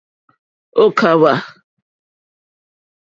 Ò 0.81 0.85
kàwà. 0.97 1.33